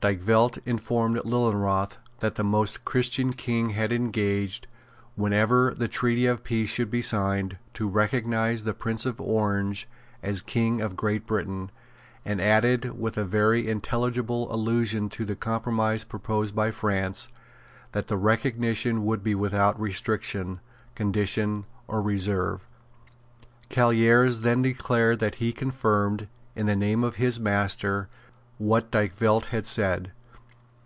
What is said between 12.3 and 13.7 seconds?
added, with a very